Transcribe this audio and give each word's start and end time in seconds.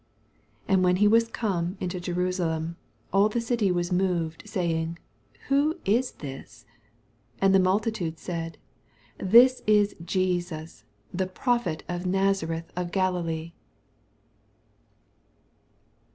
10 0.67 0.83
And 0.83 0.83
wnen 0.83 0.97
he 0.97 1.07
was. 1.07 1.27
come 1.27 1.77
into 1.79 1.99
Je 1.99 2.11
msalem, 2.11 2.75
all 3.13 3.29
the 3.29 3.39
city 3.39 3.71
was 3.71 3.91
moved, 3.91 4.41
say 4.47 4.71
ing, 4.75 4.97
Who 5.49 5.75
is 5.85 6.13
this? 6.13 6.65
11 7.37 7.37
And 7.43 7.53
the 7.53 7.59
multitude 7.59 8.17
said, 8.17 8.57
This 9.19 9.61
is 9.67 9.95
Jesus, 10.03 10.85
the 11.13 11.27
prophet 11.27 11.83
of 11.87 12.07
Nazareth 12.07 12.71
of 12.75 12.91
Galilee. 12.91 13.53